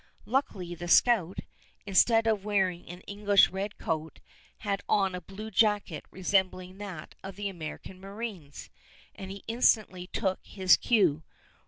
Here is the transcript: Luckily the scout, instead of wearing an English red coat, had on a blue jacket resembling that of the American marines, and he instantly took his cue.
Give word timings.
Luckily 0.25 0.73
the 0.73 0.87
scout, 0.87 1.37
instead 1.85 2.25
of 2.25 2.43
wearing 2.43 2.89
an 2.89 3.01
English 3.01 3.51
red 3.51 3.77
coat, 3.77 4.19
had 4.61 4.81
on 4.89 5.13
a 5.13 5.21
blue 5.21 5.51
jacket 5.51 6.05
resembling 6.09 6.79
that 6.79 7.13
of 7.23 7.35
the 7.35 7.49
American 7.49 7.99
marines, 7.99 8.71
and 9.13 9.29
he 9.29 9.43
instantly 9.47 10.07
took 10.07 10.39
his 10.43 10.75
cue. 10.75 11.21